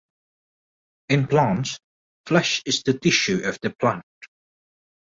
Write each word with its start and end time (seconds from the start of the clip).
In 1.09 1.27
plants, 1.27 1.77
"flesh" 2.25 2.63
is 2.65 2.81
the 2.81 2.97
tissue 2.97 3.41
of 3.45 3.59
the 3.61 3.69
plant. 3.69 4.03